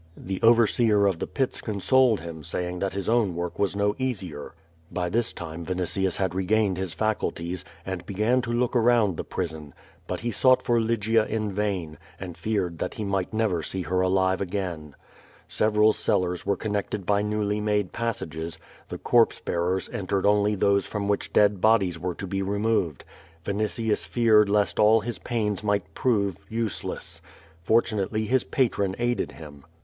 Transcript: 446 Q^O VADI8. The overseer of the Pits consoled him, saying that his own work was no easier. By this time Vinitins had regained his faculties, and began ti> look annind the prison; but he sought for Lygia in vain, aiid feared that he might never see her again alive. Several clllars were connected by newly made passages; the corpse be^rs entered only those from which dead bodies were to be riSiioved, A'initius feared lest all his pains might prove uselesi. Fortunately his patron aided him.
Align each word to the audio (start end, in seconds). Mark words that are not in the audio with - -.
446 0.15 0.33
Q^O 0.33 0.33
VADI8. 0.33 0.41
The 0.41 0.47
overseer 0.47 1.05
of 1.05 1.19
the 1.19 1.27
Pits 1.27 1.61
consoled 1.61 2.19
him, 2.21 2.43
saying 2.43 2.79
that 2.79 2.93
his 2.93 3.07
own 3.07 3.35
work 3.35 3.59
was 3.59 3.75
no 3.75 3.95
easier. 3.99 4.55
By 4.91 5.09
this 5.09 5.31
time 5.31 5.63
Vinitins 5.63 6.17
had 6.17 6.33
regained 6.33 6.77
his 6.77 6.95
faculties, 6.95 7.63
and 7.85 8.03
began 8.07 8.41
ti> 8.41 8.51
look 8.51 8.73
annind 8.73 9.15
the 9.17 9.23
prison; 9.23 9.75
but 10.07 10.21
he 10.21 10.31
sought 10.31 10.63
for 10.63 10.81
Lygia 10.81 11.27
in 11.27 11.51
vain, 11.51 11.99
aiid 12.19 12.35
feared 12.35 12.79
that 12.79 12.95
he 12.95 13.03
might 13.03 13.31
never 13.31 13.61
see 13.61 13.83
her 13.83 14.01
again 14.01 14.11
alive. 14.83 14.95
Several 15.47 15.93
clllars 15.93 16.45
were 16.47 16.57
connected 16.57 17.05
by 17.05 17.21
newly 17.21 17.61
made 17.61 17.91
passages; 17.91 18.57
the 18.89 18.97
corpse 18.97 19.39
be^rs 19.45 19.87
entered 19.93 20.25
only 20.25 20.55
those 20.55 20.87
from 20.87 21.07
which 21.07 21.31
dead 21.31 21.61
bodies 21.61 21.99
were 21.99 22.15
to 22.15 22.25
be 22.25 22.41
riSiioved, 22.41 23.01
A'initius 23.45 24.07
feared 24.07 24.49
lest 24.49 24.79
all 24.79 25.01
his 25.01 25.19
pains 25.19 25.63
might 25.63 25.93
prove 25.93 26.37
uselesi. 26.49 27.21
Fortunately 27.61 28.25
his 28.25 28.43
patron 28.43 28.95
aided 28.97 29.33
him. 29.33 29.63